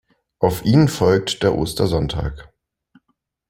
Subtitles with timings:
[0.39, 2.51] Auf ihn folgt der Ostersonntag.